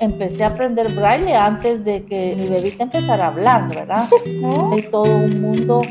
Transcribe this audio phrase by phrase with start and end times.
[0.00, 4.08] empecé a aprender braille antes de que mi bebita empezara a hablar, ¿verdad?
[4.72, 5.82] Hay todo un mundo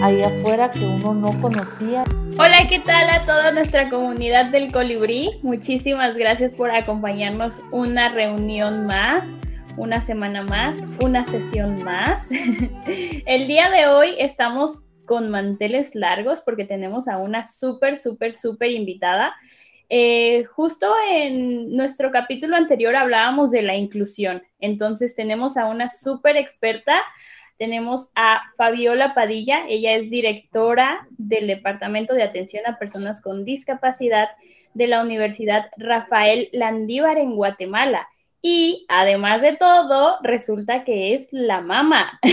[0.00, 2.04] ahí afuera que uno no conocía.
[2.38, 5.30] Hola, ¿qué tal a toda nuestra comunidad del colibrí?
[5.42, 9.28] Muchísimas gracias por acompañarnos una reunión más,
[9.76, 12.26] una semana más, una sesión más.
[13.26, 18.70] El día de hoy estamos con manteles largos porque tenemos a una súper, súper, súper
[18.70, 19.34] invitada.
[19.92, 26.36] Eh, justo en nuestro capítulo anterior hablábamos de la inclusión, entonces tenemos a una súper
[26.36, 27.02] experta,
[27.58, 34.28] tenemos a Fabiola Padilla, ella es directora del Departamento de Atención a Personas con Discapacidad
[34.74, 38.08] de la Universidad Rafael Landívar en Guatemala.
[38.42, 42.18] Y además de todo, resulta que es la mamá.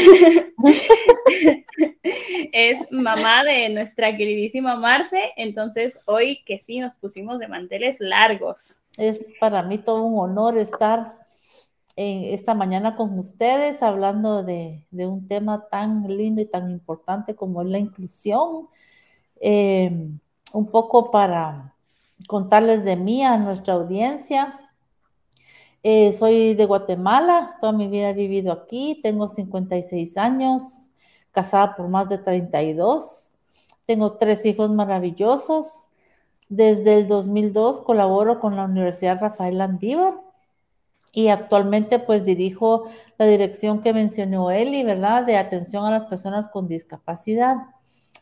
[2.53, 5.31] es mamá de nuestra queridísima Marce.
[5.35, 8.77] Entonces, hoy que sí nos pusimos de manteles largos.
[8.97, 11.27] Es para mí todo un honor estar
[11.97, 17.63] en esta mañana con ustedes hablando de, un tema tan lindo y tan importante como
[17.63, 18.69] es la inclusión.
[19.41, 19.91] Eh,
[20.53, 21.75] un poco para
[22.27, 24.66] contarles de mí a nuestra audiencia.
[25.89, 30.61] Eh, soy de Guatemala, toda mi vida he vivido aquí, tengo 56 años,
[31.31, 33.31] casada por más de 32,
[33.85, 35.85] tengo tres hijos maravillosos.
[36.49, 40.15] Desde el 2002 colaboro con la Universidad Rafael Landívar
[41.13, 45.23] y actualmente pues dirijo la dirección que mencionó Eli, ¿verdad?
[45.23, 47.55] De atención a las personas con discapacidad.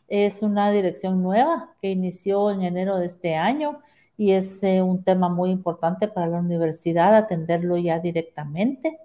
[0.06, 3.80] Es una dirección nueva que inició en enero de este año
[4.16, 8.98] y es eh, un tema muy importante para la universidad atenderlo ya directamente.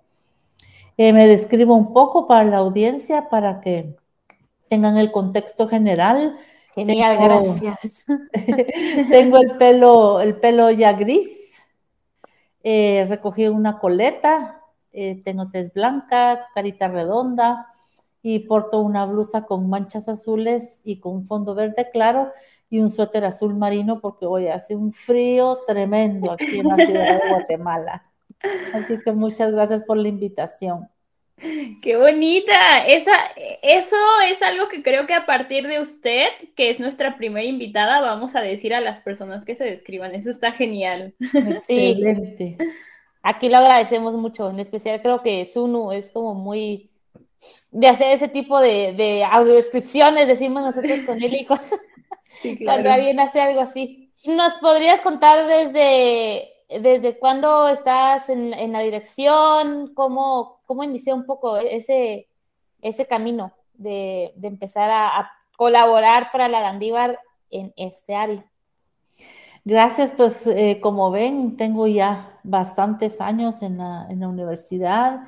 [0.97, 3.95] Eh, me describo un poco para la audiencia para que
[4.69, 6.37] tengan el contexto general.
[6.73, 8.05] Genial, gracias.
[9.09, 11.63] tengo el pelo, el pelo ya gris,
[12.63, 14.57] eh, recogí una coleta,
[15.23, 17.67] tengo tez blanca, carita redonda
[18.23, 22.31] y porto una blusa con manchas azules y con fondo verde claro
[22.69, 27.21] y un suéter azul marino porque hoy hace un frío tremendo aquí en la ciudad
[27.21, 28.05] de Guatemala.
[28.73, 30.87] Así que muchas gracias por la invitación.
[31.81, 32.85] Qué bonita.
[32.85, 33.11] Esa,
[33.63, 33.95] eso
[34.29, 38.35] es algo que creo que a partir de usted, que es nuestra primera invitada, vamos
[38.35, 40.13] a decir a las personas que se describan.
[40.13, 41.13] Eso está genial.
[41.33, 42.57] Excelente.
[43.23, 44.49] Aquí lo agradecemos mucho.
[44.49, 46.90] En especial creo que Sunu es como muy
[47.71, 51.59] de hacer ese tipo de, de audiodescripciones, decimos nosotros con y con,
[52.63, 54.11] cuando alguien hace algo así.
[54.25, 59.93] ¿Nos podrías contar desde, desde cuándo estás en, la dirección?
[59.95, 62.27] ¿Cómo, ¿Cómo inició un poco ese,
[62.81, 67.19] ese camino de, empezar a, colaborar para la Landívar
[67.51, 68.43] en este área?
[69.63, 75.21] Gracias, pues eh, como ven, tengo ya bastantes años en la, universidad.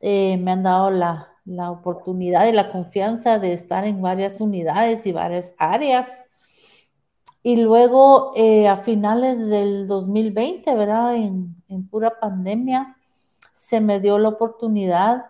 [0.00, 5.06] Eh, me han dado la, la, oportunidad y la confianza de estar en varias unidades
[5.06, 6.24] y varias áreas.
[7.42, 11.14] Y luego eh, a finales del 2020, ¿verdad?
[11.16, 11.56] En,
[11.90, 12.96] pura pandemia,
[13.52, 15.26] se me dio la oportunidad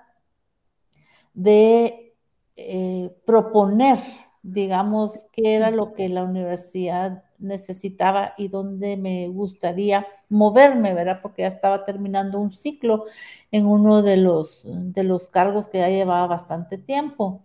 [1.34, 2.14] de
[2.56, 3.98] eh, proponer,
[4.42, 11.20] digamos, qué era lo que la universidad necesitaba y dónde me gustaría moverme, ¿verdad?
[11.22, 13.04] Porque ya estaba terminando un ciclo
[13.50, 17.44] en uno de los, de los cargos que ya llevaba bastante tiempo.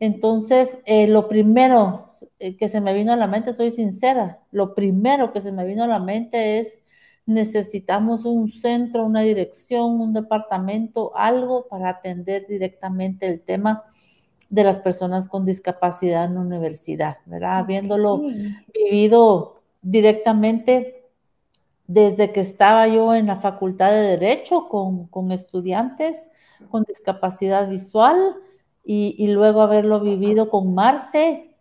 [0.00, 4.74] Entonces, eh, lo primero eh, que se me vino a la mente, soy sincera, lo
[4.74, 6.82] primero que se me vino a la mente es
[7.26, 13.84] necesitamos un centro, una dirección, un departamento, algo para atender directamente el tema
[14.48, 17.58] de las personas con discapacidad en la universidad, ¿verdad?
[17.58, 18.22] Habiéndolo
[18.72, 21.04] vivido directamente
[21.86, 26.28] desde que estaba yo en la Facultad de Derecho con, con estudiantes
[26.70, 28.36] con discapacidad visual
[28.84, 31.54] y, y, luego haberlo vivido con Marce,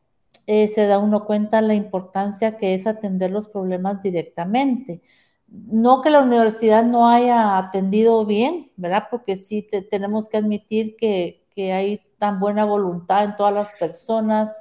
[0.48, 5.02] eh, se da uno cuenta la importancia que es atender los problemas directamente.
[5.48, 9.08] No que la universidad no haya atendido bien, ¿verdad?
[9.10, 14.56] Porque sí tenemos que admitir que, que, hay tan buena voluntad en todas las personas,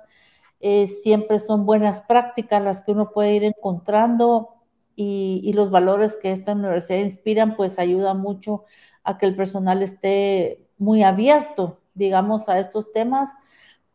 [0.61, 4.55] eh, siempre son buenas prácticas las que uno puede ir encontrando
[4.97, 8.65] y, y los valores que esta universidad inspiran, pues ayuda mucho
[9.03, 13.31] a que el personal esté muy abierto, digamos, a estos temas,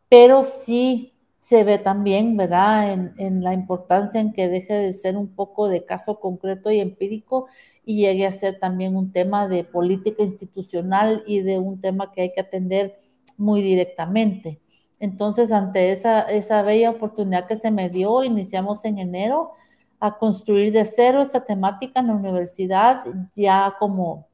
[0.08, 5.34] pero sí se ve también, ¿verdad?, en, la importancia en que deje de ser un
[5.34, 7.46] poco de caso concreto y empírico
[7.84, 12.22] y llegue a ser también un tema de política institucional y de un tema que
[12.22, 12.98] hay que atender
[13.36, 14.60] muy directamente.
[15.00, 19.52] Entonces, ante esa, esa bella oportunidad que se me dio, iniciamos en enero
[19.98, 23.04] a construir de cero esta temática en la universidad,
[23.34, 24.28] ya como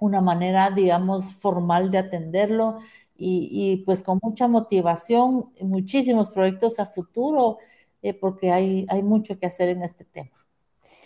[0.00, 2.78] una manera, digamos, formal de atenderlo
[3.16, 7.58] y, pues con mucha motivación, muchísimos proyectos a futuro,
[8.02, 10.30] eh, porque hay, hay mucho que hacer en este tema.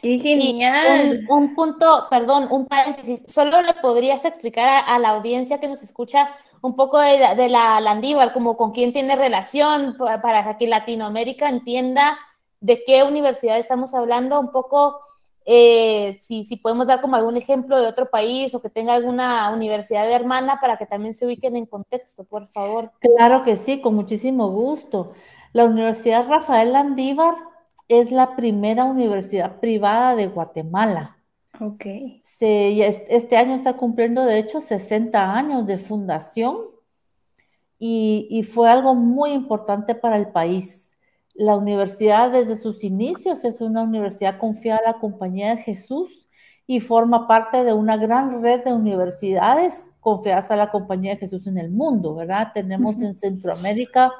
[0.01, 1.27] ¡Qué genial!
[1.29, 6.31] Un, punto, perdón, un paréntesis, solo le podrías explicar a, la audiencia que nos escucha
[6.63, 12.17] un poco de, de, la Landívar, como con quién tiene relación, para que Latinoamérica entienda
[12.61, 15.01] de qué universidad estamos hablando, un poco
[15.51, 19.51] eh, si, si, podemos dar como algún ejemplo de otro país o que tenga alguna
[19.51, 22.93] universidad hermana para que también se ubiquen en contexto, por favor.
[23.01, 25.13] Claro que sí, con muchísimo gusto.
[25.55, 27.35] La Universidad Rafael Landívar
[27.89, 31.17] es la primera universidad privada de Guatemala.
[31.59, 31.87] Ok.
[32.23, 36.59] Se, este año está cumpliendo, de hecho, 60 años de fundación
[37.79, 40.88] y, y fue algo muy importante para el país
[41.39, 46.27] la universidad desde sus inicios es una universidad confiada a la Compañía de Jesús
[46.67, 51.47] y forma parte de una gran red de universidades confiadas a la Compañía de Jesús
[51.47, 52.51] en el mundo, ¿verdad?
[52.53, 54.13] Tenemos en Centroamérica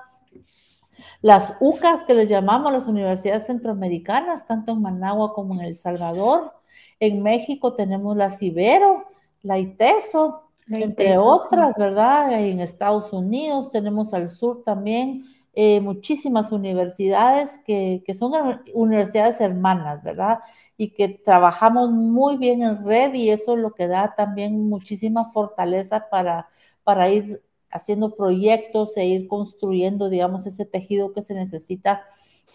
[1.21, 6.53] las UCAS, que les llamamos las universidades centroamericanas, tanto en Managua como en El Salvador.
[7.01, 9.07] En México tenemos la Cibero,
[9.43, 12.39] la ITESO, entre otras, ¿verdad?
[12.39, 15.25] Y en Estados Unidos tenemos al sur también
[15.61, 18.31] eh, muchísimas universidades que, son
[18.75, 20.39] universidades hermanas, ¿verdad?
[20.77, 25.33] Y que trabajamos muy bien en red y eso es lo que da también muchísima
[25.33, 26.49] fortaleza para,
[26.85, 32.05] para ir haciendo proyectos e ir construyendo, digamos, ese tejido que se necesita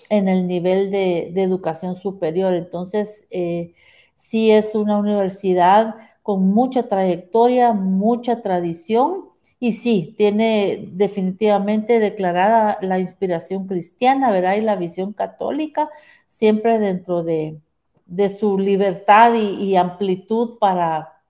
[0.10, 2.54] en el nivel de, educación superior.
[2.54, 3.74] Entonces, eh,
[4.16, 9.33] sí es una universidad con mucha trayectoria, mucha tradición
[9.64, 14.56] y sí, tiene definitivamente declarada la inspiración cristiana, ¿verdad?
[14.56, 15.90] Y la visión católica,
[16.28, 17.62] siempre dentro de,
[18.38, 21.22] su libertad y, amplitud para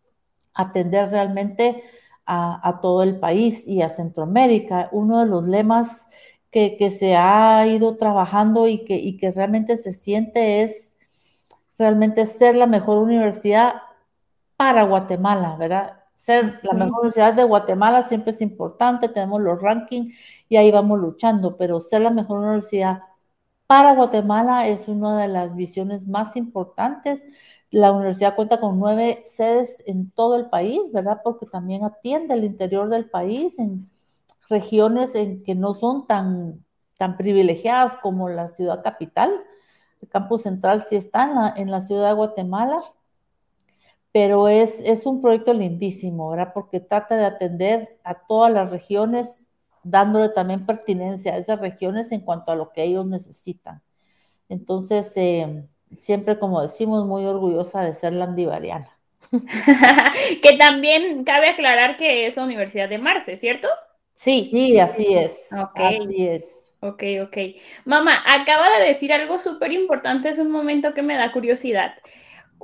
[0.56, 1.84] atender realmente
[2.26, 4.90] a, todo el país y a Centroamérica.
[4.94, 6.08] Uno de los lemas
[6.50, 10.96] que, se ha ido trabajando y que, y que realmente se siente es
[11.78, 13.76] realmente ser la mejor universidad
[14.58, 16.03] para Guatemala, ¿verdad?
[16.24, 20.16] Ser la mejor universidad de Guatemala siempre es importante, tenemos los rankings
[20.48, 23.02] y ahí vamos luchando, pero ser la mejor universidad
[23.68, 27.26] para Guatemala es una de las visiones más importantes.
[27.72, 31.20] La universidad cuenta con nueve sedes en todo el país, ¿verdad?
[31.26, 33.90] Porque también atiende el interior del país en
[34.48, 36.64] regiones en que no son tan,
[36.98, 39.30] tan privilegiadas como la ciudad capital.
[40.02, 42.82] El campus central sí está en la, en la ciudad de Guatemala
[44.14, 46.52] pero es, es un proyecto lindísimo, ¿verdad?
[46.54, 49.44] Porque trata de atender a todas las regiones,
[49.84, 53.82] dándole también pertinencia a esas regiones en cuanto a lo que ellos necesitan.
[54.50, 55.66] Entonces, eh,
[55.98, 58.90] siempre, como decimos, muy orgullosa de ser landivariana.
[60.44, 63.68] que también cabe aclarar que es la Universidad de Marce, ¿cierto?
[64.14, 64.44] Sí.
[64.44, 65.48] Sí, así es.
[65.52, 66.74] Así es.
[66.82, 67.38] Ok, ok.
[67.86, 71.96] Mamá, acaba de decir algo súper importante, es un momento que me da curiosidad.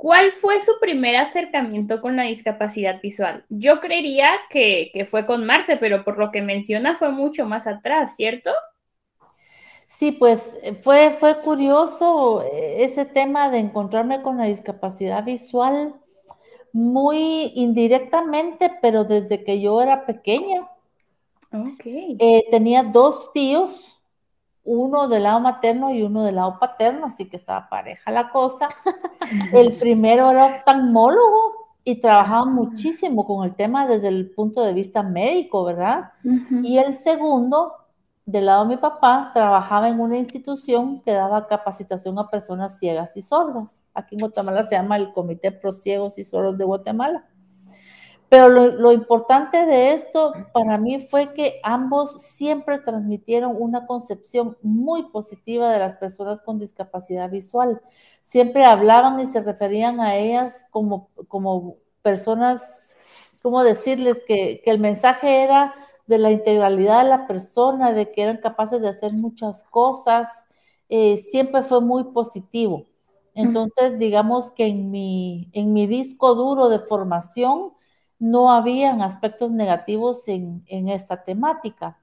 [0.00, 3.44] ¿Cuál fue su primer acercamiento con la discapacidad visual?
[3.50, 8.16] Yo creería que, fue con Marce, pero por lo que menciona fue mucho más atrás,
[8.16, 8.50] ¿cierto?
[9.84, 15.94] Sí, pues fue, fue curioso eh, ese tema de encontrarme con la discapacidad visual
[16.72, 20.66] muy indirectamente, pero desde que yo era pequeña.
[21.52, 22.16] Okay.
[22.18, 23.99] Eh, tenía dos tíos
[24.72, 28.68] uno del lado materno y uno del lado paterno, así que estaba pareja la cosa.
[29.52, 35.02] El primero era oftalmólogo y trabajaba muchísimo con el tema desde el punto de vista
[35.02, 36.12] médico, ¿verdad?
[36.62, 37.74] Y el segundo,
[38.24, 43.16] del lado de mi papá, trabajaba en una institución que daba capacitación a personas ciegas
[43.16, 43.82] y sordas.
[43.92, 47.24] Aquí en Guatemala se llama el Comité Pro Ciegos y Sordos de Guatemala.
[48.30, 55.10] Pero lo, importante de esto para mí fue que ambos siempre transmitieron una concepción muy
[55.10, 57.82] positiva de las personas con discapacidad visual.
[58.22, 62.96] Siempre hablaban y se referían a ellas como, como personas,
[63.42, 64.22] ¿cómo decirles?
[64.24, 65.74] Que, el mensaje era
[66.06, 70.28] de la integralidad de la persona, de que eran capaces de hacer muchas cosas.
[70.88, 72.86] Eh, siempre fue muy positivo.
[73.34, 77.72] Entonces, digamos que en mi, en mi disco duro de formación,
[78.20, 81.98] no habían aspectos negativos en, esta temática.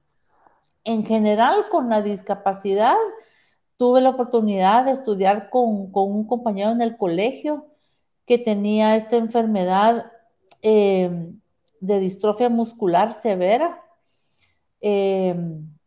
[0.84, 2.96] En general, con la discapacidad,
[3.76, 7.66] tuve la oportunidad de estudiar con, un compañero en el colegio
[8.26, 10.12] que tenía esta enfermedad
[10.60, 11.40] em,
[11.80, 13.80] de distrofia muscular severa.
[14.80, 15.77] Em,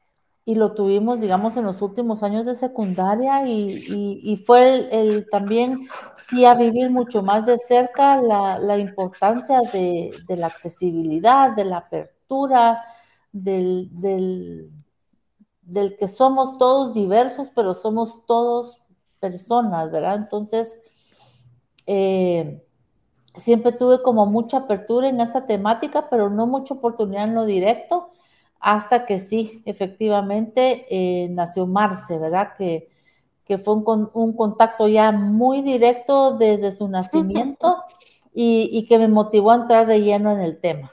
[0.51, 5.88] y lo tuvimos, digamos, en los últimos años de secundaria y, fue el, también,
[6.27, 12.84] sí, a vivir mucho más de cerca la, importancia de, la accesibilidad, de la apertura,
[13.31, 14.74] del, del,
[15.98, 18.81] que somos todos diversos, pero somos todos
[19.22, 20.15] personas, ¿verdad?
[20.15, 20.81] Entonces,
[21.88, 22.62] eh,
[23.36, 28.12] siempre tuve como mucha apertura en esa temática, pero no mucha oportunidad en lo directo
[28.62, 32.53] hasta que sí, efectivamente, eh, nació Marce, ¿verdad?
[32.58, 32.88] Que,
[33.62, 37.84] fue un, contacto ya muy directo desde su nacimiento
[38.34, 40.89] y, que me motivó a entrar de lleno en el tema.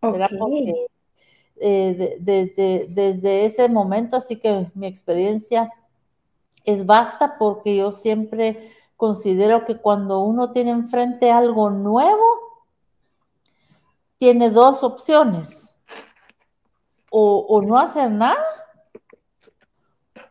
[0.00, 0.30] ¿verdad?
[0.38, 0.86] Porque
[1.56, 5.70] eh, desde, desde ese momento, así que mi experiencia
[6.64, 12.24] es vasta porque yo siempre considero que cuando uno tiene enfrente algo nuevo,
[14.16, 15.67] tiene dos opciones
[17.10, 18.38] o, no hacer nada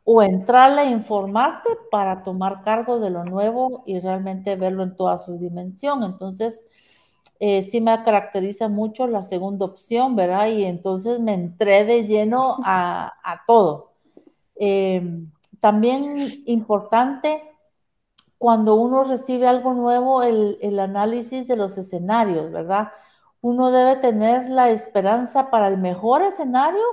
[0.03, 5.17] o entrarle a informarte para tomar cargo de lo nuevo y realmente verlo en toda
[5.17, 6.03] su dimensión.
[6.03, 6.65] Entonces,
[7.39, 10.48] eh, sí me caracteriza mucho la segunda opción, ¿verdad?
[10.48, 13.12] Y entonces me entré de lleno a,
[13.46, 13.91] todo.
[14.55, 15.29] Em,
[15.60, 17.43] también importante
[18.38, 22.89] cuando uno recibe algo nuevo, el, el análisis de los escenarios, ¿verdad?
[23.48, 26.84] Uno debe tener la esperanza para el mejor escenario,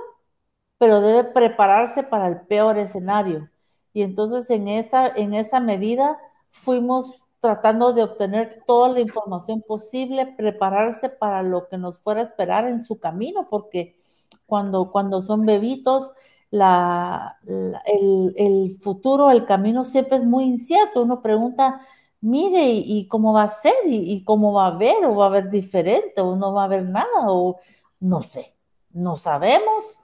[0.77, 3.49] pero debe prepararse para el peor escenario.
[3.93, 6.17] Y entonces en esa, en esa medida
[6.51, 12.23] fuimos tratando de obtener toda la información posible, prepararse para lo que nos fuera a
[12.23, 13.97] esperar en su camino, porque
[14.45, 16.13] cuando, cuando son bebitos,
[16.51, 21.03] la, el, el, futuro, el camino siempre es muy incierto.
[21.03, 21.81] Uno pregunta,
[22.21, 23.73] mire, ¿y, cómo va a ser?
[23.85, 25.05] ¿Y, cómo va a haber?
[25.05, 26.21] ¿O va a haber diferente?
[26.21, 27.27] ¿O no va a haber nada?
[27.27, 27.59] O
[27.99, 28.53] no sé,
[28.91, 29.99] no sabemos,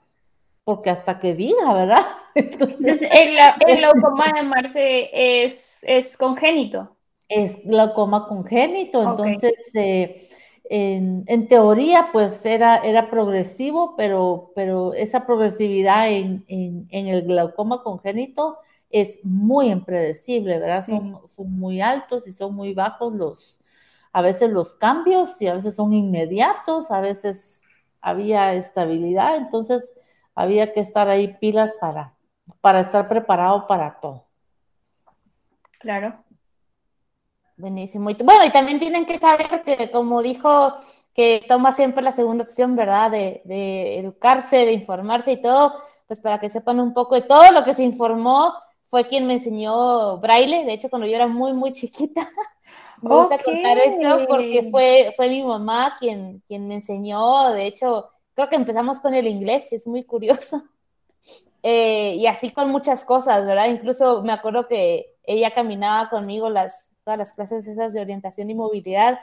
[0.64, 2.04] porque hasta que diga, ¿verdad?
[2.34, 6.96] Entonces, el, el glaucoma de Marce es, es congénito.
[7.28, 9.54] Es glaucoma congénito, entonces...
[9.74, 10.28] Eh,
[10.74, 18.56] en, teoría, pues era, era progresivo, pero, pero esa progresividad en, en el glaucoma congénito
[18.92, 20.84] es muy impredecible, ¿verdad?
[20.84, 23.60] Son, son, muy altos y son muy bajos los,
[24.12, 27.62] a veces los cambios y a veces son inmediatos, a veces
[28.02, 29.94] había estabilidad, entonces
[30.34, 32.14] había que estar ahí pilas para,
[32.60, 34.26] para estar preparado para todo.
[35.78, 36.22] Claro.
[37.56, 38.10] Buenísimo.
[38.24, 40.74] Bueno, y también tienen que saber que, como dijo,
[41.14, 43.10] que toma siempre la segunda opción, ¿verdad?
[43.10, 47.52] De, de educarse, de informarse y todo, pues para que sepan un poco de todo
[47.52, 48.52] lo que se informó
[48.92, 52.28] fue quien me enseñó braille, de hecho cuando yo era muy, muy chiquita.
[53.00, 58.10] Me gusta contar eso porque fue, fue mi mamá quien, quien me enseñó, de hecho,
[58.34, 60.62] creo que empezamos con el inglés, es muy curioso.
[61.64, 63.66] Eh, y así con muchas cosas, ¿verdad?
[63.66, 68.54] Incluso me acuerdo que ella caminaba conmigo las, todas las clases esas de orientación y
[68.54, 69.20] movilidad.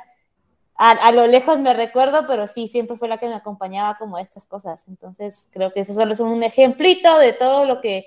[0.76, 4.18] A, a, lo lejos me recuerdo, pero sí, siempre fue la que me acompañaba como
[4.18, 4.88] estas cosas.
[4.88, 8.06] Entonces, creo que eso solo es un ejemplito de todo lo que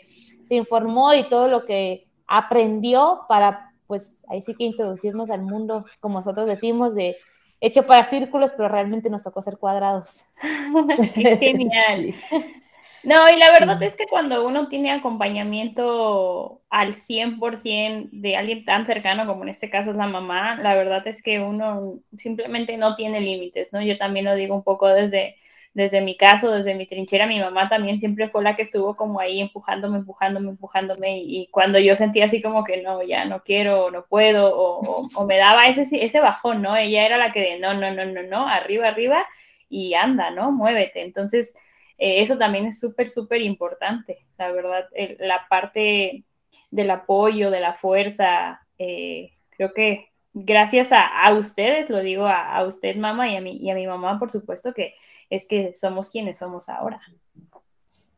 [0.53, 5.87] se informó y todo lo que aprendió para, pues, ahí sí que introducirnos al mundo,
[5.99, 7.17] como nosotros decimos, de
[7.59, 10.23] hecho para círculos, pero realmente nos tocó ser cuadrados.
[11.15, 12.15] genial.
[13.05, 18.87] No, y la verdad es que cuando uno tiene acompañamiento al 100% de alguien tan
[18.87, 22.95] cercano como en este caso es la mamá, la verdad es que uno simplemente no
[22.95, 23.83] tiene límites, ¿no?
[23.83, 25.35] Yo también lo digo un poco desde
[25.75, 29.21] desde mi caso, desde mi trinchera, mi mamá también siempre fue la que estuvo como
[29.21, 31.19] ahí empujándome, empujándome, empujándome.
[31.21, 35.39] Y, cuando yo sentía así como que no, ya no quiero, no puedo, o, me
[35.39, 36.77] daba ese, ese bajón, ¿no?
[36.77, 39.27] Ella era la que de no, no, no, no, no, arriba, arriba
[39.71, 40.53] y anda, ¿no?
[40.53, 41.03] Muévete.
[41.03, 41.55] Entonces,
[41.99, 44.87] eh, eso también es súper, súper importante, la verdad,
[45.19, 46.25] la parte
[46.71, 52.65] del apoyo, de la fuerza, eh, creo que gracias a, ustedes, lo digo a, a,
[52.65, 54.95] usted, mamá, y a, mi, y a mi mamá, por supuesto, que
[55.33, 57.01] es que somos quienes somos ahora.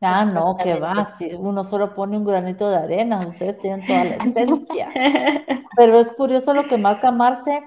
[0.01, 4.03] Ah, no, que va, si uno solo pone un granito de arena, ustedes tienen toda
[4.03, 4.91] la esencia.
[5.77, 7.63] Pero es curioso lo que marca Marce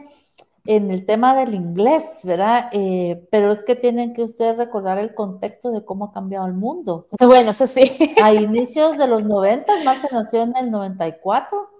[0.66, 2.68] en el tema del inglés, ¿verdad?
[2.72, 6.52] Eh, pero es que tienen que ustedes recordar el contexto de cómo ha cambiado el
[6.52, 7.06] mundo.
[7.18, 8.14] Bueno, eso sí.
[8.22, 11.70] A inicios de los 90, Marce nació en el 94,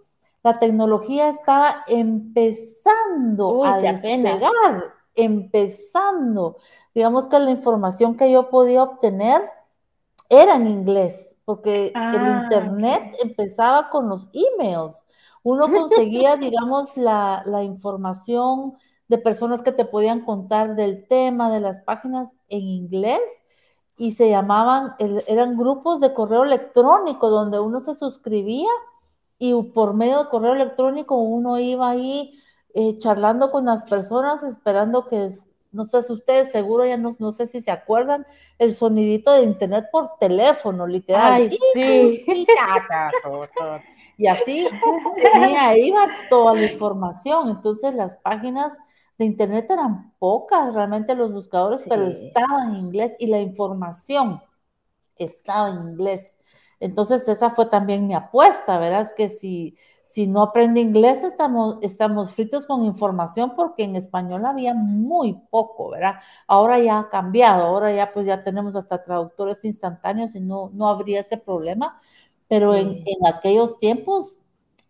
[0.42, 6.56] la tecnología estaba empezando a despegar empezando.
[6.94, 9.42] Digamos que la información que yo podía obtener
[10.30, 15.04] era en inglés, porque el ah, Internet empezaba con los emails.
[15.42, 18.74] Uno conseguía, digamos, la, la información
[19.08, 23.22] de personas que te podían contar del tema, de las páginas en inglés,
[23.98, 24.94] y se llamaban,
[25.26, 28.70] eran grupos de correo electrónico donde uno se suscribía
[29.38, 32.32] y por medio de correo electrónico uno iba ahí
[32.74, 35.28] eh, charlando con las personas, esperando que,
[35.72, 38.26] no sé si ustedes seguro ya no, no sé si se acuerdan,
[38.58, 41.42] el sonidito de internet por teléfono, literal.
[41.42, 42.24] Ay, sí.
[44.16, 44.66] Y así
[45.32, 47.50] tenía, iba toda la información.
[47.50, 48.76] Entonces las páginas
[49.16, 54.42] de internet eran pocas, realmente los buscadores, pero estaban en inglés y la información
[55.16, 56.36] estaba en inglés.
[56.80, 59.02] Entonces esa fue también mi apuesta, ¿verdad?
[59.02, 59.76] Es que si,
[60.10, 65.90] si no aprende inglés estamos, estamos fritos con información porque en español había muy poco,
[65.90, 66.14] ¿verdad?
[66.46, 70.88] Ahora ya ha cambiado, ahora ya pues ya tenemos hasta traductores instantáneos y no, no
[70.88, 72.00] habría ese problema,
[72.48, 74.38] pero en, en aquellos tiempos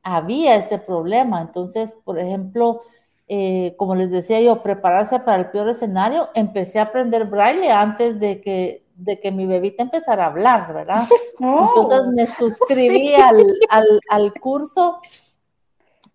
[0.02, 1.40] había ese problema.
[1.42, 2.82] Entonces, por ejemplo,
[3.28, 8.18] eh, como les decía yo, prepararse para el peor escenario, empecé a aprender braille antes
[8.20, 11.06] de que, de que mi bebita empezara a hablar, ¿verdad?
[11.38, 15.00] Entonces me suscribí al, curso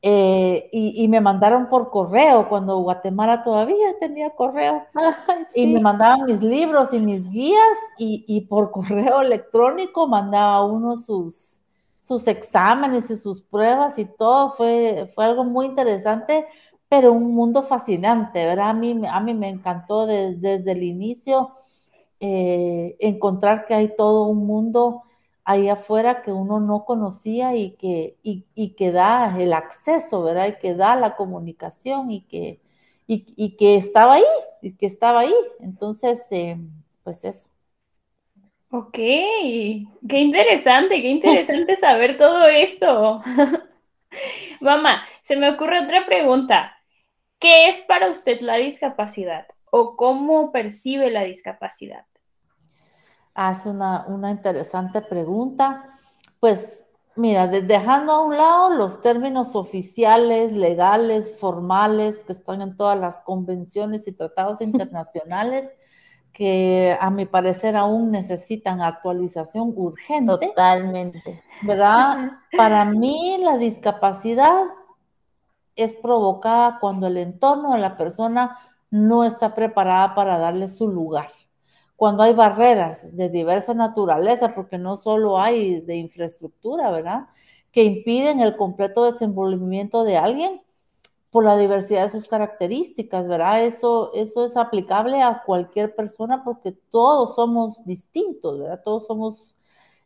[0.01, 4.83] eh, y, me mandaron por correo cuando Guatemala todavía tenía correo.
[5.55, 10.97] Y me mandaban mis libros y mis guías y, y por correo electrónico mandaba uno
[10.97, 11.61] sus,
[12.01, 14.51] sus exámenes y sus pruebas y todo.
[14.51, 16.45] Fue, fue algo muy interesante
[16.89, 18.69] pero un mundo fascinante, ¿verdad?
[18.69, 21.53] A mí, a mí me encantó desde el inicio
[22.19, 25.03] eh, encontrar que hay todo un mundo
[25.43, 30.47] ahí afuera que uno no conocía y que, y, que da el acceso, ¿verdad?
[30.47, 32.61] Y que da la comunicación y que,
[33.07, 34.23] y, que estaba ahí,
[34.61, 35.33] y que estaba ahí.
[35.59, 36.57] Entonces, eh,
[37.03, 37.49] pues eso.
[38.71, 43.21] Ok, qué interesante, qué interesante saber todo esto.
[44.61, 46.75] Mamá, se me ocurre otra pregunta.
[47.39, 52.05] ¿Qué es para usted la discapacidad o cómo percibe la discapacidad?
[53.33, 55.89] Hace una, una interesante pregunta.
[56.39, 62.99] Pues mira, dejando a un lado los términos oficiales, legales, formales, que están en todas
[62.99, 65.75] las convenciones y tratados internacionales,
[66.31, 70.49] que a mi parecer aún necesitan actualización urgente.
[70.49, 71.41] Totalmente.
[71.63, 72.33] ¿Verdad?
[72.55, 74.65] Para mí la discapacidad
[75.75, 78.55] es provocada cuando el entorno de la persona
[78.93, 81.29] no está preparada para darle su lugar.
[81.95, 87.27] Cuando hay barreras de diversa naturaleza, porque no solo hay de infraestructura, ¿verdad?
[87.71, 90.61] Que impiden el completo desenvolvimiento de alguien
[91.31, 93.65] por la diversidad de sus características, ¿verdad?
[93.65, 98.81] Eso, eso es aplicable a cualquier persona porque todos somos distintos, ¿verdad?
[98.83, 99.55] Todos somos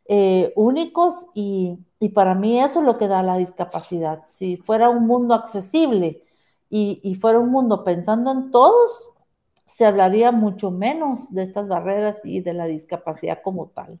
[0.06, 1.78] eh, únicos y,
[2.14, 4.22] para mí eso es lo que da la discapacidad.
[4.24, 6.24] Si fuera un mundo accesible
[6.70, 9.10] y, fuera un mundo pensando en todos,
[9.64, 13.98] se hablaría mucho menos de estas barreras y de la discapacidad como tal.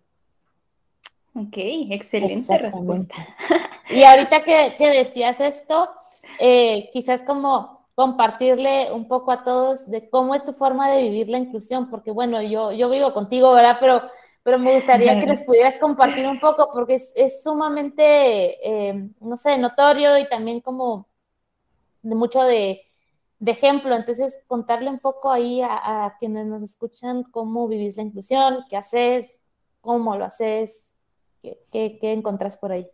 [1.34, 3.14] Ok, excelente respuesta.
[3.90, 5.88] Y ahorita que, decías esto,
[6.38, 11.30] eh, quizás como compartirle un poco a todos de cómo es tu forma de vivir
[11.30, 13.78] la inclusión, porque bueno, yo, yo vivo contigo, ¿verdad?
[13.80, 14.02] Pero
[14.48, 19.58] pero me gustaría que les pudieras compartir un poco porque es, sumamente, eh, no sé,
[19.58, 21.07] notorio y también como
[22.02, 22.80] de mucho de,
[23.44, 23.94] ejemplo.
[23.94, 29.40] Entonces, contarle un poco ahí a, quienes nos escuchan cómo vivís la inclusión, qué haces,
[29.80, 30.84] cómo lo haces,
[31.42, 32.88] qué, qué, encontrás por ahí.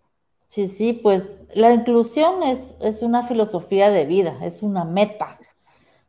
[0.49, 5.39] Sí, sí, pues la inclusión es, es una filosofía de vida, es una meta,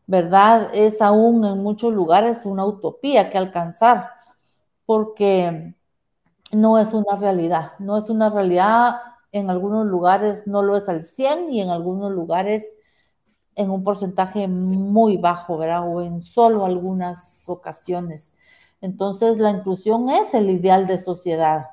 [0.05, 0.69] ¿verdad?
[0.73, 4.09] Es aún en muchos lugares una utopía que alcanzar
[4.85, 5.73] porque
[6.51, 8.97] no es una realidad, no es una realidad,
[9.31, 12.77] en algunos lugares no lo es al 100 y en algunos lugares
[13.55, 15.87] en un porcentaje muy bajo, ¿verdad?
[15.87, 18.33] O en solo algunas ocasiones.
[18.81, 21.67] Entonces, la inclusión es el ideal de sociedad,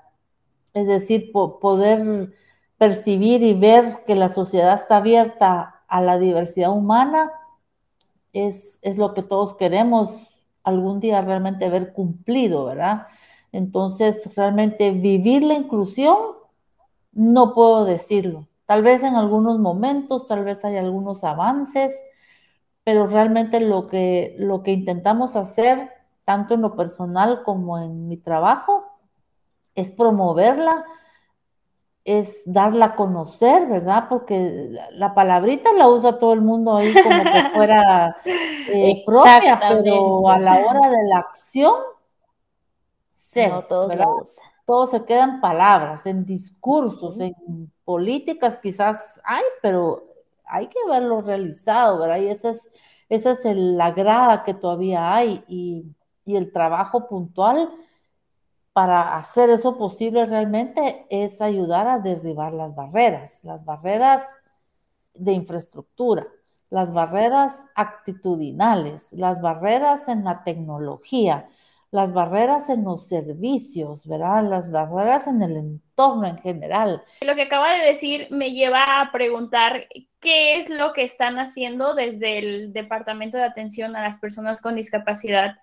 [0.75, 2.33] es decir, poder
[2.79, 7.33] percibir y ver que la sociedad está abierta a la diversidad humana
[8.33, 10.17] es, es lo que todos queremos
[10.63, 13.07] algún día realmente haber cumplido, ¿verdad?
[13.53, 16.17] Entonces, realmente vivir la inclusión,
[17.13, 18.49] no puedo decirlo.
[18.67, 21.93] Tal vez en algunos momentos, tal vez hay algunos avances,
[22.85, 25.91] pero realmente lo que, lo que intentamos hacer,
[26.25, 28.85] tanto en lo personal como en mi trabajo,
[29.75, 30.85] es promoverla,
[32.05, 34.07] es darla a conocer, ¿verdad?
[34.09, 40.29] Porque la, palabrita la usa todo el mundo ahí como que fuera eh, propia, pero
[40.29, 41.75] a la hora de la acción,
[43.49, 44.25] no
[44.65, 47.35] todo se queda en palabras, en discursos, en
[47.85, 50.05] políticas quizás hay, pero
[50.45, 52.19] hay que verlo realizado, ¿verdad?
[52.21, 52.71] Y esa es,
[53.09, 55.85] esa es la grada que todavía hay y,
[56.25, 57.71] y el trabajo puntual
[58.73, 64.23] para hacer eso posible realmente es ayudar a derribar las barreras, las barreras
[65.15, 66.27] de infraestructura,
[66.71, 71.49] las barreras actitudinales, las barreras en la tecnología,
[71.93, 74.43] las barreras en los servicios, ¿verdad?
[74.49, 77.03] Las barreras en el entorno en general.
[77.21, 79.87] Lo que acaba de decir me lleva a preguntar
[80.19, 84.75] qué es lo que están haciendo desde el Departamento de Atención a las Personas con
[84.75, 85.59] Discapacidad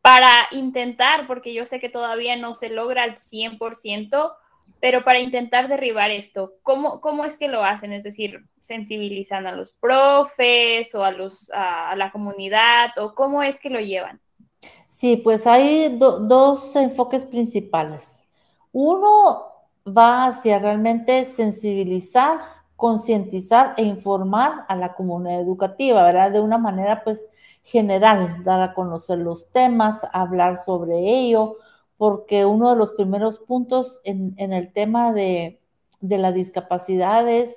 [0.00, 4.32] para intentar, porque yo sé que todavía no se logra al 100%,
[4.80, 7.92] pero para intentar derribar esto, ¿cómo, cómo es que lo hacen?
[7.92, 13.58] Es decir, sensibilizan a los profes o a, los, a, la comunidad, o cómo es
[13.58, 14.20] que lo llevan?
[14.96, 18.22] Sí, pues hay dos enfoques principales.
[18.72, 19.42] Uno
[19.86, 22.38] va hacia realmente sensibilizar,
[22.76, 26.30] concientizar e informar a la comunidad educativa, ¿verdad?
[26.32, 27.26] De una manera, pues,
[27.62, 31.58] general, dar a conocer los temas, hablar sobre ello,
[31.98, 35.60] porque uno de los primeros puntos en, el tema de,
[36.00, 37.54] la discapacidad es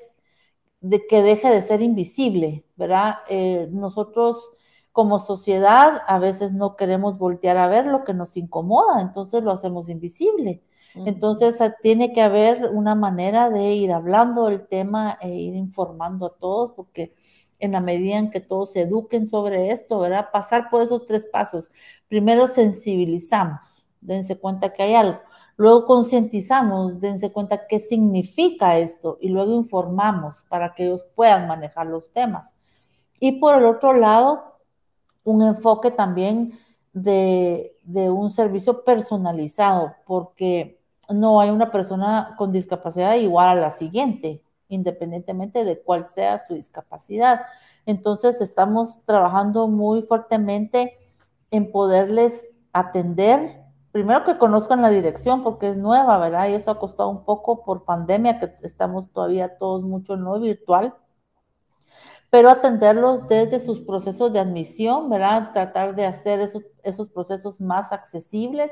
[0.82, 3.20] de que deje de ser invisible, ¿verdad?
[3.30, 4.52] Eh, nosotros
[5.00, 9.52] como sociedad a veces no queremos voltear a ver lo que nos incomoda, entonces lo
[9.52, 10.62] hacemos invisible.
[10.94, 16.38] Entonces tiene que haber una manera de ir hablando del tema e ir informando a
[16.38, 17.14] todos, porque
[17.60, 20.32] en la medida en que todos se eduquen sobre esto, ¿verdad?
[20.34, 21.72] Pasar por esos tres pasos.
[22.10, 25.20] Primero sensibilizamos, dense cuenta que hay algo.
[25.56, 31.88] Luego concientizamos, dense cuenta qué significa esto y luego informamos para que ellos puedan manejar
[31.88, 32.54] los temas.
[33.18, 34.49] Y por el otro lado,
[35.30, 36.58] un enfoque también
[36.94, 43.72] de, de un servicio personalizado, porque no hay una persona con discapacidad igual a la
[43.72, 47.42] siguiente independientemente de cuál sea su discapacidad.
[47.86, 50.98] Entonces, estamos trabajando muy fuertemente
[51.52, 56.48] en poderles atender, primero que conozcan la dirección, porque es nueva, ¿verdad?
[56.50, 60.40] Y eso ha costado un poco por pandemia, que estamos todavía todos mucho en lo
[60.40, 60.96] virtual,
[62.30, 65.52] pero atenderlos desde sus procesos de admisión, ¿verdad?
[65.54, 68.72] Tratar de hacer esos, esos procesos más accesibles,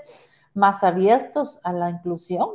[0.53, 2.49] más abiertos a la inclusión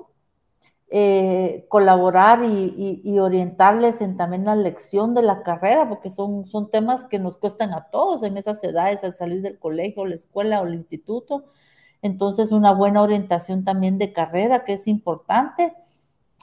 [0.95, 7.07] eh, colaborar y, orientarles en también la lección de la carrera, porque son, son temas
[7.07, 10.67] que nos cuestan a todos en esas edades al salir del colegio, la escuela o
[10.67, 11.47] el instituto.
[12.03, 15.75] Entonces, una buena orientación también de carrera, que es importante,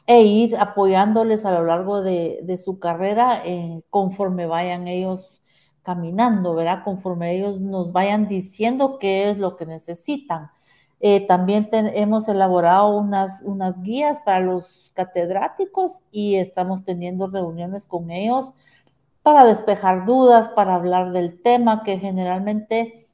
[0.10, 5.40] e ir apoyándoles a lo largo de, su carrera eh, conforme vayan ellos
[5.84, 6.84] caminando, ¿verdad?
[6.84, 10.50] Conforme ellos nos vayan diciendo qué es lo que necesitan.
[11.00, 18.10] Eh, también hemos elaborado unas, unas guías para los catedráticos y estamos teniendo reuniones con
[18.10, 18.52] ellos
[19.22, 23.08] para despejar dudas, para hablar del tema que generalmente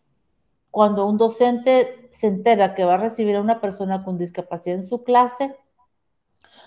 [0.72, 4.84] cuando un docente se entera que va a recibir a una persona con discapacidad en
[4.84, 5.58] su clase,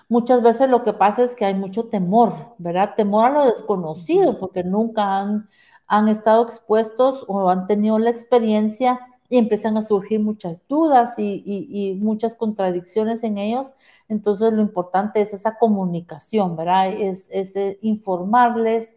[0.09, 2.95] muchas veces lo que pasa es que hay mucho temor, ¿verdad?
[2.97, 5.49] Temor a lo desconocido, porque nunca han,
[5.87, 11.99] han estado expuestos o han tenido la experiencia y empiezan a surgir muchas dudas y,
[12.01, 13.75] muchas contradicciones en ellos.
[14.09, 16.89] Entonces lo importante es esa comunicación, ¿verdad?
[16.91, 18.91] Es, eh, informarles,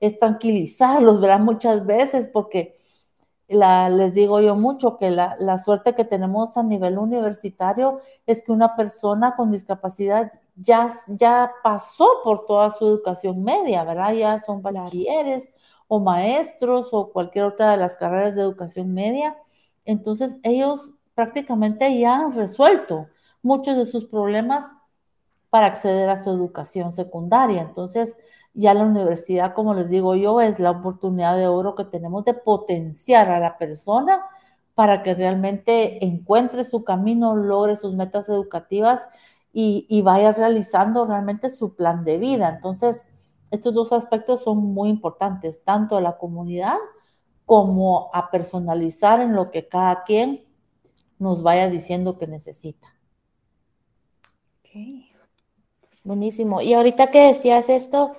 [0.00, 1.40] es tranquilizarlos, ¿verdad?
[1.40, 2.74] Muchas veces porque
[3.48, 8.42] la, les digo yo mucho que la, la, suerte que tenemos a nivel universitario es
[8.42, 14.12] que una persona con discapacidad ya, ya pasó por toda su educación media, ¿verdad?
[14.14, 15.52] Ya son bachilleres
[15.88, 19.36] o maestros o cualquier otra de las carreras de educación media
[19.86, 23.08] entonces ellos prácticamente ya han resuelto
[23.40, 24.64] muchos de sus problemas
[25.48, 27.62] para acceder a su educación secundaria.
[27.62, 28.18] Entonces,
[28.56, 32.32] ya la universidad, como les digo yo, es la oportunidad de oro que tenemos de
[32.32, 34.24] potenciar a la persona
[34.74, 39.08] para que realmente encuentre su camino, logre sus metas educativas
[39.52, 42.48] y, y vaya realizando realmente su plan de vida.
[42.48, 43.08] Entonces,
[43.50, 46.76] estos dos aspectos son muy importantes, tanto a la comunidad
[47.44, 50.46] como a personalizar en lo que cada quien
[51.18, 52.88] nos vaya diciendo que necesita.
[56.04, 56.60] Buenísimo.
[56.60, 58.16] Y ahorita que decías esto,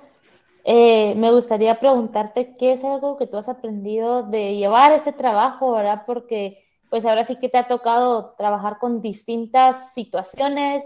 [0.64, 5.72] eh, me gustaría preguntarte qué es algo que tú has aprendido de llevar ese trabajo,
[5.72, 6.02] ¿verdad?
[6.06, 10.84] Porque pues ahora sí que te ha tocado trabajar con distintas situaciones,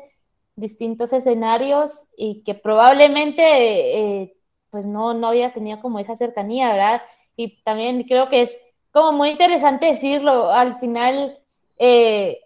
[0.57, 4.37] distintos escenarios y que probablemente eh,
[4.71, 7.03] pues no, no habías tenido como esa cercanía, ¿verdad?
[7.37, 8.59] y también creo que es
[8.91, 11.39] como muy interesante decirlo, al final,
[11.79, 12.41] eh,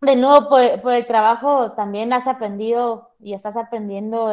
[0.00, 4.30] de nuevo, por, el trabajo también has aprendido y estás aprendiendo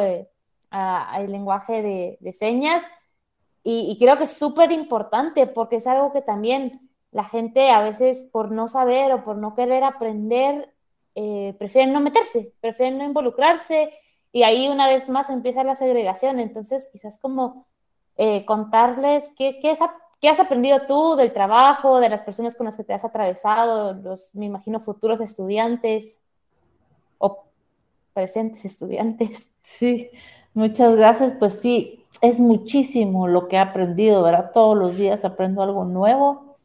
[0.70, 1.82] el lenguaje
[2.20, 2.82] de, señas
[3.62, 8.20] y, creo que es súper importante porque es algo que también la gente a veces
[8.32, 10.70] por no saber o por no querer aprender
[11.14, 13.92] eh, prefieren no meterse, prefieren no involucrarse
[14.32, 16.38] y ahí una vez más empieza la segregación.
[16.38, 17.66] Entonces, quizás como
[18.16, 19.76] eh, contarles qué, qué,
[20.20, 23.94] qué, has aprendido tú del trabajo, de las personas con las que te has atravesado,
[23.94, 26.20] los, me imagino, futuros estudiantes
[27.18, 27.44] o
[28.12, 29.52] presentes estudiantes.
[29.62, 30.10] Sí,
[30.60, 31.32] muchas gracias.
[31.38, 34.50] Pues sí, es muchísimo lo que he aprendido, ¿verdad?
[34.52, 36.56] Todos los días aprendo algo nuevo.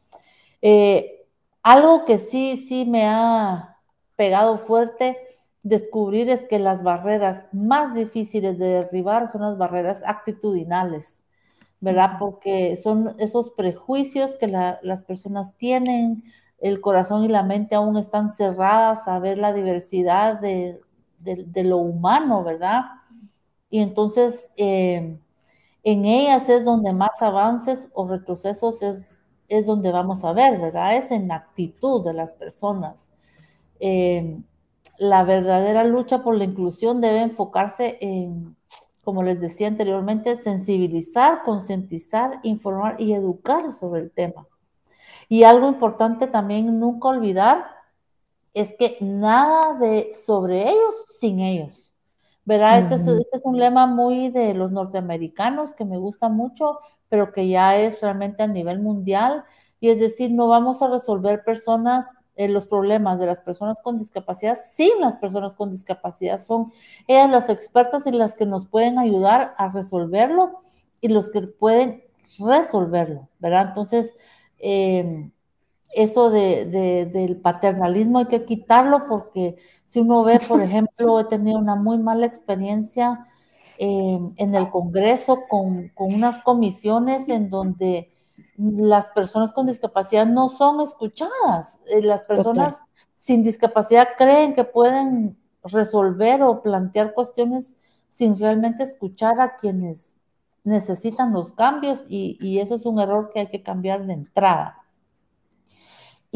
[0.62, 1.26] Eh,
[1.62, 3.78] algo que sí, sí me ha
[4.14, 5.18] pegado fuerte
[5.62, 11.24] descubrir es que las barreras más difíciles de derribar son las barreras actitudinales,
[11.80, 12.18] ¿verdad?
[12.20, 16.22] Porque son esos prejuicios que las personas tienen,
[16.58, 20.80] el corazón y la mente aún están cerradas a ver la diversidad de,
[21.64, 22.82] lo humano, ¿verdad?
[23.70, 25.18] Y entonces eh,
[25.82, 30.96] en ellas es donde más avances o retrocesos es, es donde vamos a ver, ¿verdad?
[30.96, 33.08] Es en la actitud de las personas.
[33.80, 34.40] Eh,
[34.98, 38.56] la verdadera lucha por la inclusión debe enfocarse en,
[39.04, 44.48] como les decía anteriormente, sensibilizar, concientizar, informar y educar sobre el tema.
[45.28, 47.66] Y algo importante también nunca olvidar
[48.54, 51.85] es que nada de sobre ellos sin ellos.
[52.46, 52.78] ¿Verdad?
[52.78, 56.78] este, es, este, es, un lema muy de los norteamericanos que me gusta mucho,
[57.08, 59.44] pero que ya es realmente a nivel mundial.
[59.80, 62.06] Y es decir, no vamos a resolver personas
[62.36, 66.38] eh, los problemas de las personas con discapacidad sin las personas con discapacidad.
[66.38, 66.70] Son
[67.06, 70.60] ellas las expertas y las que nos pueden ayudar a resolverlo
[71.00, 72.04] y los que pueden
[72.38, 73.68] resolverlo, ¿verdad?
[73.68, 74.16] Entonces,
[74.58, 75.32] em,
[75.94, 81.76] eso del paternalismo hay que quitarlo porque si uno ve, por ejemplo, he tenido una
[81.76, 83.26] muy mala experiencia
[83.78, 88.10] em, en el Congreso con, con unas comisiones en donde
[88.58, 91.80] las personas con discapacidad no son escuchadas.
[91.86, 92.82] Eh, las personas
[93.14, 97.74] sin discapacidad creen que pueden resolver o plantear cuestiones
[98.08, 100.16] sin realmente escuchar a quienes
[100.64, 104.78] necesitan los cambios y, eso es un error que hay que cambiar de entrada.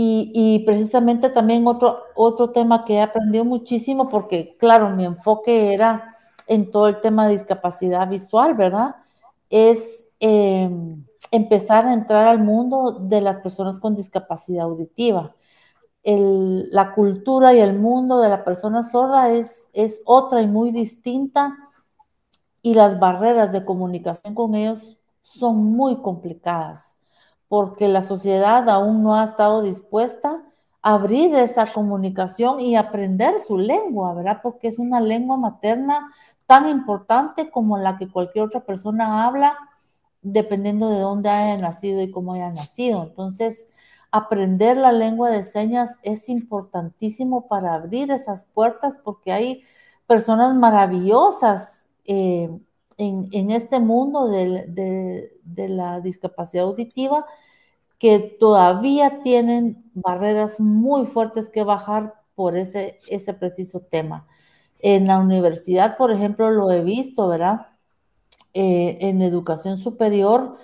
[0.03, 6.17] Y, precisamente también otro, otro tema que he aprendido muchísimo, porque claro, mi enfoque era
[6.47, 8.97] en todo el tema de discapacidad visual, ¿verdad?
[9.51, 15.35] Es em, empezar a entrar al mundo de las personas con discapacidad auditiva.
[16.03, 21.57] la cultura y el mundo de la persona sorda es, es otra y muy distinta
[22.63, 26.97] y las barreras de comunicación con ellos son muy complicadas
[27.51, 30.41] porque la sociedad aún no ha estado dispuesta
[30.83, 34.39] a abrir esa comunicación y aprender su lengua, ¿verdad?
[34.41, 36.13] Porque es una lengua materna
[36.47, 39.59] tan importante como la que cualquier otra persona habla
[40.23, 43.03] dependiendo de dónde haya nacido y cómo haya nacido.
[43.03, 43.69] Entonces,
[44.13, 49.65] aprender la lengua de señas es importantísimo para abrir esas puertas porque hay
[50.07, 52.49] personas maravillosas eh,
[53.01, 57.27] en, este mundo de, la discapacidad auditiva
[57.99, 64.27] que todavía tienen barreras muy fuertes que bajar por ese, ese preciso tema.
[64.79, 67.69] En la universidad, por ejemplo, lo he visto, ¿verdad?
[68.55, 70.57] Eh, en educación superior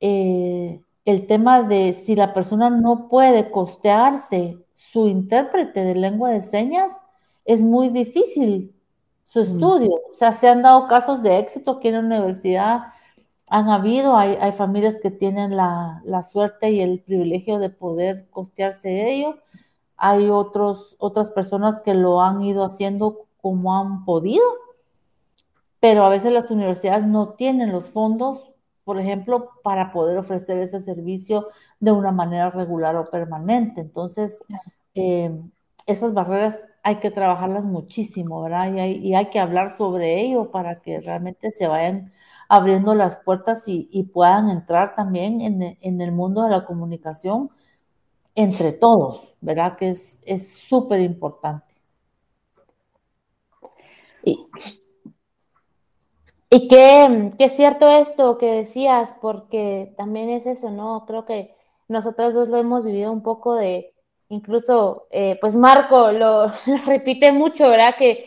[0.00, 6.40] eh, el tema de si la persona no puede costearse su intérprete de lengua de
[6.40, 7.00] señas,
[7.44, 8.74] es muy difícil
[9.30, 9.90] su estudio.
[10.10, 12.80] O sea, se han dado casos de éxito aquí en la universidad,
[13.48, 19.12] han habido, hay, familias que tienen la, la, suerte y el privilegio de poder costearse
[19.12, 19.38] ello.
[19.96, 24.42] Hay otros, otras personas que lo han ido haciendo como han podido
[25.80, 28.52] pero a veces las universidades no tienen los fondos,
[28.84, 31.48] por ejemplo, para poder ofrecer ese servicio
[31.80, 33.80] de una manera regular o permanente.
[33.80, 34.44] Entonces,
[34.94, 35.40] eh,
[35.86, 38.72] esas barreras hay que trabajarlas muchísimo, ¿verdad?
[38.74, 42.12] Y hay, que hablar sobre ello para que realmente se vayan
[42.48, 47.50] abriendo las puertas y, puedan entrar también en, el mundo de la comunicación
[48.34, 49.76] entre todos, ¿verdad?
[49.76, 51.70] Que es súper importante.
[56.52, 61.04] Y qué, qué cierto esto que decías, porque también es eso, ¿no?
[61.06, 61.54] Creo que
[61.86, 63.94] nosotros dos lo hemos vivido un poco de,
[64.30, 66.50] incluso, eh, pues Marco lo,
[66.86, 67.94] repite mucho, ¿verdad?
[67.98, 68.26] Que,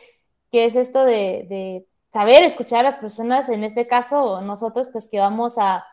[0.51, 5.19] que es esto de, saber escuchar a las personas, en este caso nosotros, pues que
[5.19, 5.85] vamos a,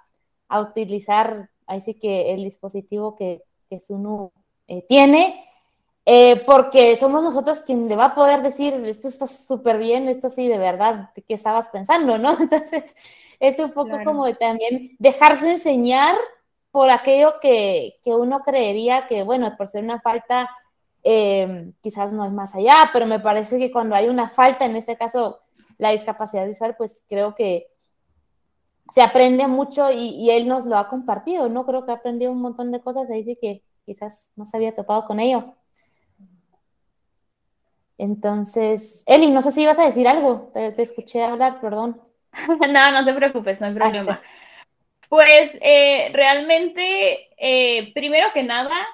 [0.52, 4.32] utilizar, ahí sí que el dispositivo que, que Sunu
[4.66, 5.48] eh, tiene,
[6.04, 10.28] eh, porque somos nosotros quien le va a poder decir, esto está súper bien, esto
[10.28, 12.36] sí, de verdad, ¿qué estabas pensando, no?
[12.40, 12.96] Entonces,
[13.38, 16.16] es un poco como de también dejarse enseñar
[16.70, 20.48] por aquello que, uno creería que, bueno, por ser una falta
[21.02, 24.76] eh, quizás no es más allá, pero me parece que cuando hay una falta, en
[24.76, 25.40] este caso
[25.78, 27.68] la discapacidad visual, pues creo que
[28.92, 31.64] se aprende mucho y, él nos lo ha compartido, ¿no?
[31.64, 34.74] Creo que ha aprendido un montón de cosas, ahí sí que quizás no se había
[34.74, 35.54] topado con ello.
[37.96, 42.00] Entonces, Eli, no sé si ibas a decir algo, te, escuché hablar, perdón.
[42.68, 44.18] no, no te preocupes, no hay problema.
[45.10, 48.86] Pues eh, realmente, eh, primero que nada,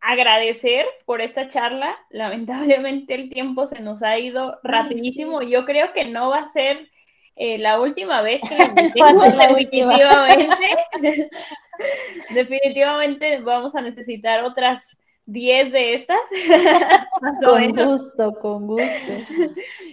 [0.00, 1.94] agradecer por esta charla.
[2.10, 5.42] Lamentablemente el tiempo se nos ha ido rapidísimo.
[5.42, 6.88] Yo creo que no va a ser
[7.36, 8.56] eh, la última vez que
[8.94, 10.56] definitivamente.
[12.30, 14.82] definitivamente vamos a necesitar otras
[15.26, 16.18] 10 de estas.
[17.44, 19.12] con gusto, con gusto.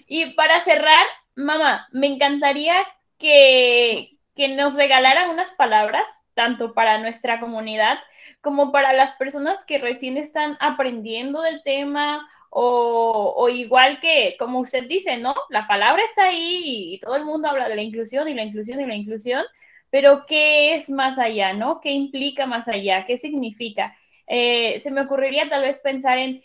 [0.08, 2.76] Y para cerrar, mamá, me encantaría
[3.18, 7.98] que, que nos regalaran unas palabras, tanto para nuestra comunidad
[8.42, 14.88] como para las personas que recién están aprendiendo del tema o, igual que, como usted
[14.88, 15.36] dice, ¿no?
[15.50, 18.80] La palabra está ahí y, todo el mundo habla de la inclusión y la inclusión
[18.80, 19.44] y la inclusión,
[19.90, 21.82] pero ¿qué es más allá, ¿no?
[21.82, 23.06] ¿Qué implica más allá?
[23.06, 23.98] ¿Qué significa?
[24.28, 26.44] Eh, se me ocurriría tal vez pensar en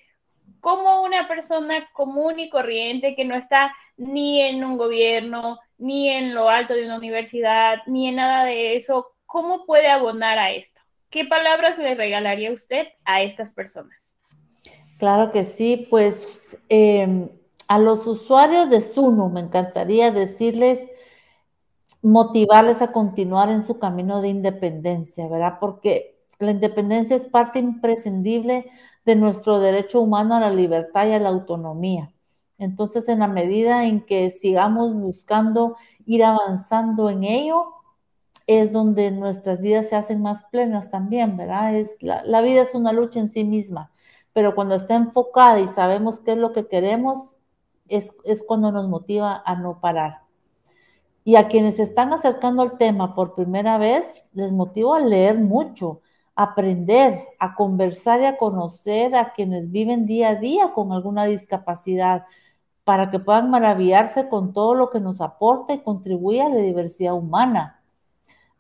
[0.61, 6.35] cómo una persona común y corriente que no está ni en un gobierno, ni en
[6.35, 10.81] lo alto de una universidad, ni en nada de eso, ¿cómo puede abonar a esto?
[11.09, 13.97] ¿Qué palabras le regalaría usted a estas personas?
[14.99, 17.29] Claro que sí, pues em,
[17.67, 20.91] a los usuarios de Suno me encantaría decirles,
[22.03, 25.59] motivarles a continuar en su camino de independencia, ¿verdad?
[25.61, 28.71] Porque la independencia es parte imprescindible
[29.05, 32.13] de nuestro derecho humano a la libertad y a la autonomía.
[32.61, 37.73] Entonces, en la medida en que sigamos buscando ir avanzando en ello,
[38.47, 41.75] es donde nuestras vidas se hacen más plenas también, ¿verdad?
[41.75, 43.91] Es, la, vida es una lucha en sí misma,
[44.35, 47.37] pero cuando está enfocada y sabemos qué es lo que queremos,
[47.89, 50.25] es, es cuando nos motiva a no parar.
[51.25, 55.39] Y a quienes se están acercando al tema por primera vez, les motivo a leer
[55.41, 56.03] mucho,
[56.35, 62.27] aprender, a conversar y a conocer a quienes viven día a día con alguna discapacidad,
[62.91, 67.15] para que puedan maravillarse con todo lo que nos aporta y contribuye a la diversidad
[67.15, 67.85] humana.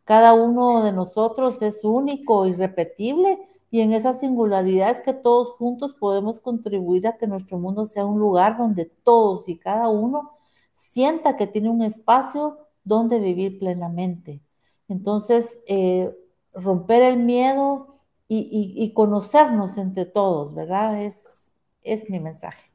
[0.05, 3.40] Cada uno de nosotros es único, irrepetible,
[3.73, 8.07] y en esa singularidad es que todos juntos podemos contribuir a que nuestro mundo sea
[8.07, 10.31] un lugar donde todos y cada uno
[10.75, 14.45] sienta que tiene un espacio donde vivir plenamente.
[14.87, 16.16] Entonces, eh,
[16.55, 17.97] romper el miedo
[18.29, 21.03] y, conocernos entre todos, ¿verdad?
[21.03, 22.69] Es mi mensaje.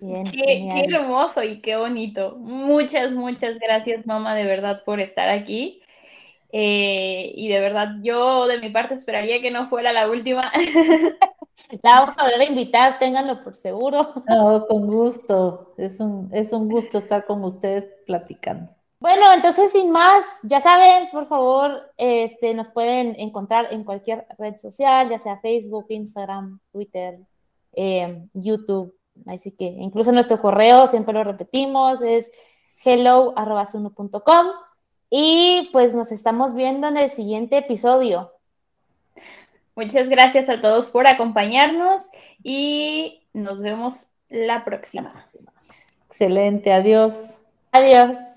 [0.00, 2.36] Bien, qué, hermoso y qué bonito.
[2.36, 5.82] Muchas, muchas gracias, mamá, de verdad, por estar aquí.
[6.52, 10.50] Eh, y de verdad, yo de mi parte esperaría que no fuera la última.
[11.82, 14.14] La vamos a volver a invitar, ténganlo por seguro.
[14.68, 15.74] con gusto.
[15.76, 18.72] Es un, es un gusto estar con ustedes platicando.
[18.98, 24.58] Bueno, entonces sin más, ya saben, por favor, este, nos pueden encontrar en cualquier red
[24.60, 27.18] social, ya sea Facebook, Instagram, Twitter,
[27.72, 28.94] eh, YouTube.
[29.26, 32.30] Así que incluso nuestro correo, siempre lo repetimos, es
[32.84, 34.46] hello.com.
[35.10, 38.32] Y pues nos estamos viendo en el siguiente episodio.
[39.74, 42.02] Muchas gracias a todos por acompañarnos
[42.42, 45.26] y nos vemos la próxima.
[46.06, 47.38] Excelente, adiós.
[47.72, 48.29] Adiós.